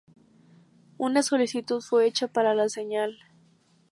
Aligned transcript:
Una 0.97 1.21
solicitud 1.21 1.79
fue 1.81 2.07
hecha 2.07 2.27
para 2.27 2.55
la 2.55 2.69
señal. 2.69 3.19